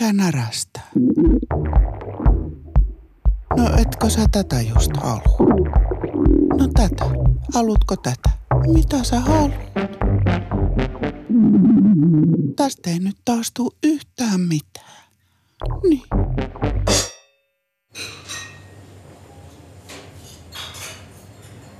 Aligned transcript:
Mikä 0.00 0.12
närästää? 0.12 0.88
No 3.56 3.76
etkö 3.78 4.10
sä 4.10 4.26
tätä 4.32 4.60
just 4.60 4.90
halua? 4.96 5.38
No 6.58 6.68
tätä. 6.74 7.04
Haluatko 7.54 7.96
tätä? 7.96 8.30
Mitä 8.72 9.04
sä 9.04 9.20
haluat? 9.20 9.52
Tästä 12.56 12.90
ei 12.90 12.98
nyt 12.98 13.16
taas 13.24 13.52
tuu 13.54 13.72
yhtään 13.82 14.40
mitään. 14.40 15.04
Niin. 15.88 16.02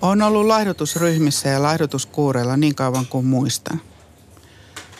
Olen 0.02 0.22
ollut 0.22 0.46
laihdutusryhmissä 0.46 1.48
ja 1.48 1.62
laihdutuskuureilla 1.62 2.56
niin 2.56 2.74
kauan 2.74 3.06
kuin 3.06 3.26
muistan. 3.26 3.80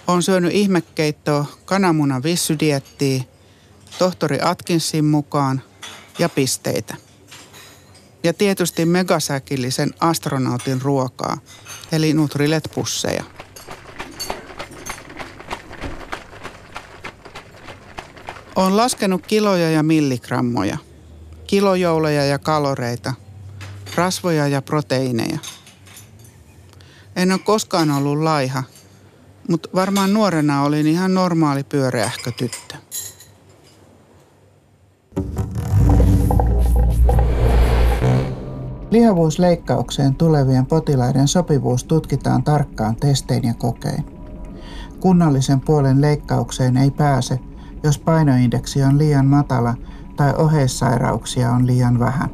Olen 0.07 0.23
syönyt 0.23 0.53
ihmekeittoa, 0.53 1.47
kananmunan 1.65 2.23
vissydiettiä, 2.23 3.23
tohtori 3.99 4.39
Atkinsin 4.43 5.05
mukaan 5.05 5.63
ja 6.19 6.29
pisteitä. 6.29 6.95
Ja 8.23 8.35
tietysti 8.35 8.85
megasäkillisen 8.85 9.95
astronautin 10.01 10.83
ruokaa, 10.83 11.39
eli 11.93 12.13
Nutrilet-pusseja. 12.13 13.25
Olen 18.57 18.77
laskenut 18.77 19.27
kiloja 19.27 19.71
ja 19.71 19.83
milligrammoja, 19.83 20.79
kilojouleja 21.47 22.25
ja 22.25 22.39
kaloreita, 22.39 23.15
rasvoja 23.95 24.49
ja 24.49 24.63
proteiineja. 24.63 25.39
En 27.17 27.33
ole 27.33 27.39
koskaan 27.39 27.91
ollut 27.91 28.19
laiha, 28.19 28.63
mutta 29.49 29.69
varmaan 29.75 30.13
nuorena 30.13 30.63
olin 30.63 30.87
ihan 30.87 31.15
normaali 31.15 31.65
pyöreähkö 31.65 32.31
tyttö. 32.31 32.77
Lihavuusleikkaukseen 38.91 40.15
tulevien 40.15 40.67
potilaiden 40.67 41.29
sopivuus 41.29 41.85
tutkitaan 41.85 42.43
tarkkaan 42.43 42.97
testein 42.97 43.45
ja 43.45 43.55
kokein. 43.55 44.05
Kunnallisen 45.01 45.61
puolen 45.61 46.01
leikkaukseen 46.01 46.77
ei 46.77 46.91
pääse, 46.91 47.41
jos 47.83 47.99
painoindeksi 47.99 48.83
on 48.83 48.99
liian 48.99 49.27
matala 49.27 49.75
tai 50.17 50.35
oheissairauksia 50.39 51.51
on 51.51 51.67
liian 51.67 51.99
vähän. 51.99 52.31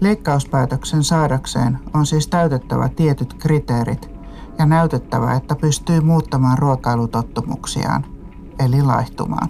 Leikkauspäätöksen 0.00 1.04
saadakseen 1.04 1.78
on 1.94 2.06
siis 2.06 2.28
täytettävä 2.28 2.88
tietyt 2.88 3.34
kriteerit 3.34 4.17
ja 4.58 4.66
näytettävä, 4.66 5.34
että 5.34 5.54
pystyy 5.54 6.00
muuttamaan 6.00 6.58
ruokailutottumuksiaan, 6.58 8.04
eli 8.58 8.82
laihtumaan. 8.82 9.48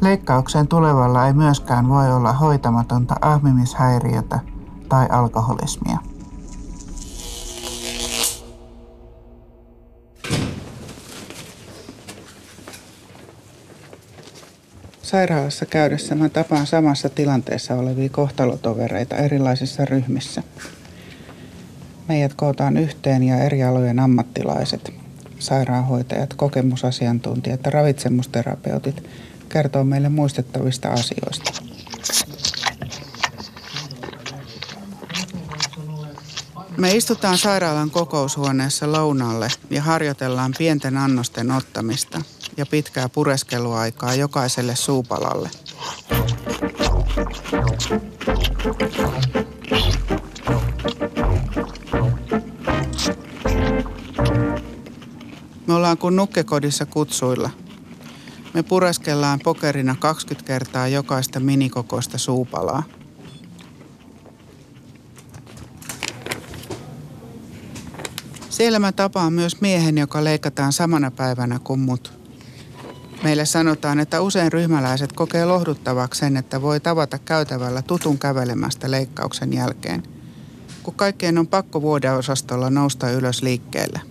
Leikkaukseen 0.00 0.68
tulevalla 0.68 1.26
ei 1.26 1.32
myöskään 1.32 1.88
voi 1.88 2.12
olla 2.12 2.32
hoitamatonta 2.32 3.14
ahmimishäiriötä 3.20 4.40
tai 4.88 5.06
alkoholismia. 5.10 5.98
Sairaalassa 15.02 15.66
käydessä 15.66 16.14
mä 16.14 16.28
tapaan 16.28 16.66
samassa 16.66 17.08
tilanteessa 17.08 17.74
olevia 17.74 18.08
kohtalotovereita 18.08 19.16
erilaisissa 19.16 19.84
ryhmissä. 19.84 20.42
Meidät 22.10 22.34
kootaan 22.34 22.76
yhteen 22.76 23.22
ja 23.22 23.38
eri 23.38 23.62
alojen 23.62 23.98
ammattilaiset, 23.98 24.92
sairaanhoitajat, 25.38 26.34
kokemusasiantuntijat 26.34 27.60
ja 27.64 27.70
ravitsemusterapeutit 27.70 29.04
kertoo 29.48 29.84
meille 29.84 30.08
muistettavista 30.08 30.88
asioista. 30.88 31.52
Me 36.76 36.92
istutaan 36.92 37.38
sairaalan 37.38 37.90
kokoushuoneessa 37.90 38.92
lounalle 38.92 39.48
ja 39.70 39.82
harjoitellaan 39.82 40.54
pienten 40.58 40.96
annosten 40.96 41.50
ottamista 41.50 42.22
ja 42.56 42.66
pitkää 42.66 43.08
pureskeluaikaa 43.08 44.14
jokaiselle 44.14 44.76
suupalalle. 44.76 45.50
Me 55.70 55.74
ollaan 55.74 55.98
kuin 55.98 56.16
nukkekodissa 56.16 56.86
kutsuilla– 56.86 57.50
me 58.54 58.62
pureskellaan 58.62 59.40
pokerina 59.44 59.96
20 59.98 60.46
kertaa 60.46 60.88
jokaista 60.88 61.40
minikokoista 61.40 62.18
suupalaa. 62.18 62.82
Siellä 68.48 68.78
mä 68.78 68.92
tapaan 68.92 69.32
myös 69.32 69.60
miehen, 69.60 69.98
joka 69.98 70.24
leikataan 70.24 70.72
samana 70.72 71.10
päivänä 71.10 71.58
kuin 71.64 71.80
mut. 71.80 72.12
Meille 73.22 73.44
sanotaan, 73.44 74.00
että 74.00 74.20
usein 74.20 74.52
ryhmäläiset 74.52 75.12
kokee 75.12 75.44
lohduttavaksi 75.44 76.18
sen, 76.18 76.36
että 76.36 76.62
voi 76.62 76.80
tavata 76.80 77.18
käytävällä 77.18 77.82
tutun 77.82 78.18
kävelemästä 78.18 78.90
leikkauksen 78.90 79.52
jälkeen, 79.52 80.02
kun 80.82 80.94
kaikkien 80.94 81.38
on 81.38 81.46
pakko 81.46 81.82
vuodeosastolla 81.82 82.70
nousta 82.70 83.10
ylös 83.10 83.42
liikkeelle. 83.42 84.09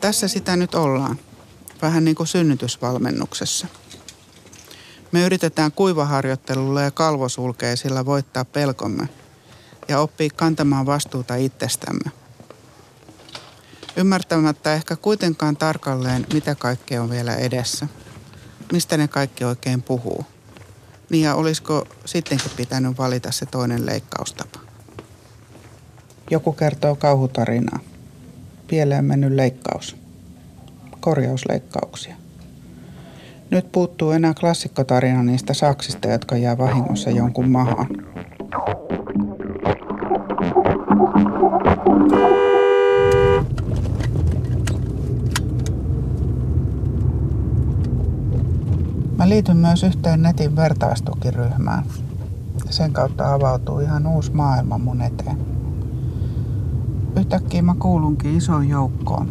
Tässä 0.00 0.28
sitä 0.28 0.56
nyt 0.56 0.74
ollaan. 0.74 1.18
Vähän 1.82 2.04
niin 2.04 2.14
kuin 2.14 2.26
synnytysvalmennuksessa. 2.26 3.66
Me 5.12 5.22
yritetään 5.22 5.72
kuivaharjoittelulla 5.72 6.82
ja 6.82 6.90
kalvosulkeisilla 6.90 8.06
voittaa 8.06 8.44
pelkomme 8.44 9.08
ja 9.88 10.00
oppii 10.00 10.30
kantamaan 10.30 10.86
vastuuta 10.86 11.34
itsestämme. 11.34 12.10
Ymmärtämättä 13.96 14.74
ehkä 14.74 14.96
kuitenkaan 14.96 15.56
tarkalleen, 15.56 16.26
mitä 16.32 16.54
kaikkea 16.54 17.02
on 17.02 17.10
vielä 17.10 17.34
edessä. 17.34 17.88
Mistä 18.72 18.96
ne 18.96 19.08
kaikki 19.08 19.44
oikein 19.44 19.82
puhuu. 19.82 20.26
Niin 21.10 21.24
ja 21.24 21.34
olisiko 21.34 21.86
sittenkin 22.04 22.50
pitänyt 22.56 22.98
valita 22.98 23.32
se 23.32 23.46
toinen 23.46 23.86
leikkaustapa. 23.86 24.59
Joku 26.30 26.52
kertoo 26.52 26.96
kauhutarinaa. 26.96 27.78
Pieleen 28.66 29.04
mennyt 29.04 29.32
leikkaus. 29.32 29.96
Korjausleikkauksia. 31.00 32.14
Nyt 33.50 33.72
puuttuu 33.72 34.10
enää 34.10 34.34
klassikkotarina 34.40 35.22
niistä 35.22 35.54
saksista, 35.54 36.08
jotka 36.08 36.36
jää 36.36 36.58
vahingossa 36.58 37.10
jonkun 37.10 37.50
mahaan. 37.50 37.88
Mä 49.18 49.28
liityn 49.28 49.56
myös 49.56 49.82
yhteen 49.82 50.22
netin 50.22 50.56
vertaistukiryhmään. 50.56 51.84
Sen 52.70 52.92
kautta 52.92 53.34
avautuu 53.34 53.80
ihan 53.80 54.06
uusi 54.06 54.32
maailma 54.32 54.78
mun 54.78 55.02
eteen. 55.02 55.36
Yhtäkkiä 57.20 57.62
mä 57.62 57.74
kuulunkin 57.78 58.36
isoon 58.36 58.68
joukkoon, 58.68 59.30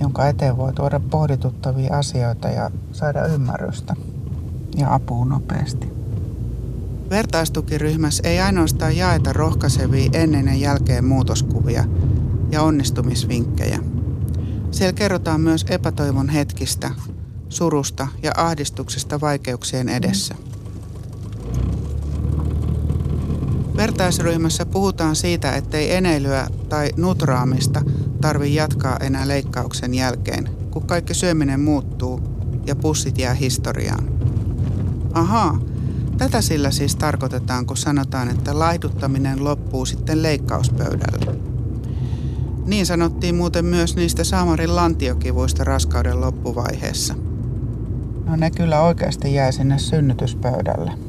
jonka 0.00 0.28
eteen 0.28 0.56
voi 0.56 0.72
tuoda 0.72 1.00
pohdituttavia 1.00 1.96
asioita 1.96 2.48
ja 2.48 2.70
saada 2.92 3.26
ymmärrystä 3.26 3.96
ja 4.76 4.94
apua 4.94 5.24
nopeasti. 5.24 5.92
Vertaistukiryhmässä 7.10 8.28
ei 8.28 8.40
ainoastaan 8.40 8.96
jaeta 8.96 9.32
rohkaisevia 9.32 10.10
ennen 10.12 10.46
ja 10.46 10.54
jälkeen 10.54 11.04
muutoskuvia 11.04 11.84
ja 12.50 12.62
onnistumisvinkkejä. 12.62 13.78
Siellä 14.70 14.92
kerrotaan 14.92 15.40
myös 15.40 15.66
epätoivon 15.70 16.28
hetkistä, 16.28 16.90
surusta 17.48 18.08
ja 18.22 18.32
ahdistuksesta 18.36 19.20
vaikeuksien 19.20 19.88
edessä. 19.88 20.34
Vertaisryhmässä 23.78 24.66
puhutaan 24.66 25.16
siitä, 25.16 25.52
ettei 25.52 25.94
eneilyä 25.94 26.46
tai 26.68 26.90
nutraamista 26.96 27.82
tarvi 28.20 28.54
jatkaa 28.54 28.96
enää 28.96 29.28
leikkauksen 29.28 29.94
jälkeen, 29.94 30.48
kun 30.70 30.86
kaikki 30.86 31.14
syöminen 31.14 31.60
muuttuu 31.60 32.20
ja 32.66 32.76
pussit 32.76 33.18
jää 33.18 33.34
historiaan. 33.34 34.08
Ahaa, 35.12 35.60
tätä 36.18 36.40
sillä 36.40 36.70
siis 36.70 36.96
tarkoitetaan, 36.96 37.66
kun 37.66 37.76
sanotaan, 37.76 38.28
että 38.28 38.58
laihduttaminen 38.58 39.44
loppuu 39.44 39.86
sitten 39.86 40.22
leikkauspöydällä. 40.22 41.34
Niin 42.66 42.86
sanottiin 42.86 43.34
muuten 43.34 43.64
myös 43.64 43.96
niistä 43.96 44.24
Saamarin 44.24 44.76
lantiokivuista 44.76 45.64
raskauden 45.64 46.20
loppuvaiheessa. 46.20 47.14
No 48.26 48.36
ne 48.36 48.50
kyllä 48.50 48.80
oikeasti 48.80 49.34
jäi 49.34 49.52
sinne 49.52 49.78
synnytyspöydälle. 49.78 51.07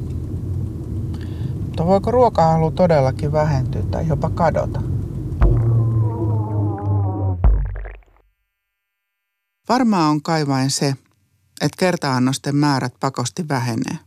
Mutta 1.70 1.86
voiko 1.86 2.10
ruokahalu 2.10 2.70
todellakin 2.70 3.32
vähentyä 3.32 3.82
tai 3.82 4.08
jopa 4.08 4.30
kadota? 4.30 4.82
Varmaa 9.68 10.08
on 10.08 10.22
kai 10.22 10.46
vain 10.46 10.70
se, 10.70 10.94
että 11.60 11.76
kertaannosten 11.78 12.56
määrät 12.56 12.94
pakosti 13.00 13.48
vähenee. 13.48 13.98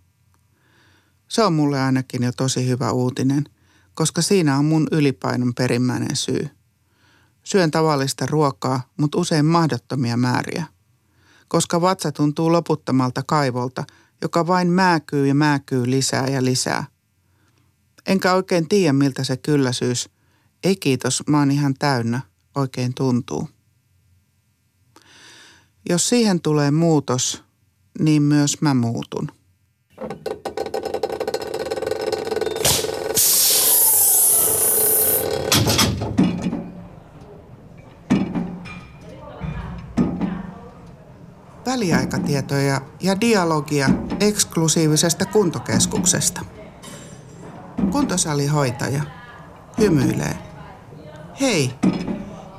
Se 1.27 1.43
on 1.43 1.53
mulle 1.53 1.81
ainakin 1.81 2.23
jo 2.23 2.31
tosi 2.31 2.67
hyvä 2.67 2.91
uutinen, 2.91 3.43
koska 3.93 4.21
siinä 4.21 4.57
on 4.57 4.65
mun 4.65 4.87
ylipainon 4.91 5.53
perimmäinen 5.53 6.15
syy. 6.15 6.49
Syön 7.43 7.71
tavallista 7.71 8.25
ruokaa, 8.25 8.81
mutta 8.97 9.17
usein 9.17 9.45
mahdottomia 9.45 10.17
määriä. 10.17 10.65
Koska 11.47 11.81
vatsa 11.81 12.11
tuntuu 12.11 12.51
loputtomalta 12.51 13.23
kaivolta, 13.27 13.83
joka 14.21 14.47
vain 14.47 14.71
määkyy 14.71 15.27
ja 15.27 15.35
määkyy 15.35 15.89
lisää 15.89 16.27
ja 16.27 16.43
lisää. 16.43 16.92
Enkä 18.07 18.33
oikein 18.33 18.69
tiedä, 18.69 18.93
miltä 18.93 19.23
se 19.23 19.37
kylläisyys, 19.37 20.09
ei 20.63 20.75
kiitos, 20.75 21.23
mä 21.27 21.39
oon 21.39 21.51
ihan 21.51 21.73
täynnä, 21.79 22.21
oikein 22.55 22.93
tuntuu. 22.93 23.49
Jos 25.89 26.09
siihen 26.09 26.41
tulee 26.41 26.71
muutos, 26.71 27.43
niin 27.99 28.21
myös 28.21 28.61
mä 28.61 28.73
muutun. 28.73 29.31
Väliaikatietoja 41.65 42.81
ja 43.01 43.21
dialogia 43.21 43.89
eksklusiivisesta 44.19 45.25
kuntokeskuksesta. 45.25 46.41
Kuntosalihoitaja 47.93 49.03
hymyilee. 49.77 50.37
Hei, 51.41 51.73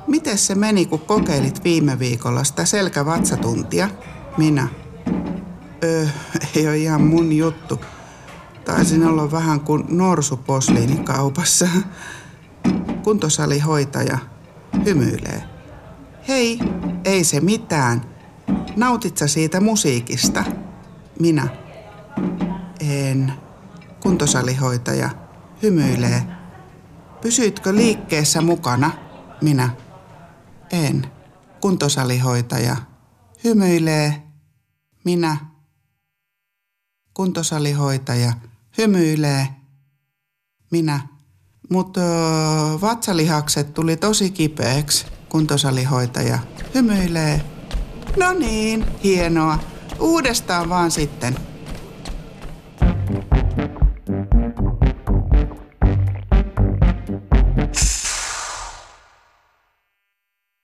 Miten 0.07 0.37
se 0.37 0.55
meni, 0.55 0.85
kun 0.85 0.99
kokeilit 0.99 1.63
viime 1.63 1.99
viikolla 1.99 2.43
sitä 2.43 2.65
selkävatsatuntia? 2.65 3.89
Minä. 4.37 4.67
Öö, 5.83 6.07
ei 6.55 6.67
ole 6.67 6.77
ihan 6.77 7.01
mun 7.01 7.33
juttu. 7.33 7.79
Taisin 8.65 9.03
olla 9.03 9.31
vähän 9.31 9.59
kuin 9.59 9.85
norsu 9.89 10.37
posliinikaupassa. 10.37 11.67
Kuntosalihoitaja 13.03 14.17
hymyilee. 14.85 15.43
Hei, 16.27 16.59
ei 17.05 17.23
se 17.23 17.39
mitään. 17.39 18.01
Nautitsa 18.75 19.27
siitä 19.27 19.61
musiikista? 19.61 20.43
Minä. 21.19 21.47
En. 22.79 23.33
Kuntosalihoitaja 23.99 25.09
hymyilee. 25.61 26.23
Pysyitkö 27.21 27.75
liikkeessä 27.75 28.41
mukana? 28.41 28.91
Minä. 29.41 29.69
En. 30.71 31.07
Kuntosalihoitaja. 31.61 32.75
Hymyilee. 33.43 34.23
Minä. 35.05 35.37
Kuntosalihoitaja. 37.13 38.33
Hymyilee. 38.77 39.47
Minä. 40.71 40.99
Mutta 41.69 42.01
vatsalihakset 42.81 43.73
tuli 43.73 43.97
tosi 43.97 44.31
kipeäksi. 44.31 45.05
Kuntosalihoitaja. 45.29 46.39
Hymyilee. 46.75 47.41
No 48.17 48.33
niin, 48.33 48.85
hienoa. 49.03 49.59
Uudestaan 49.99 50.69
vaan 50.69 50.91
sitten. 50.91 51.35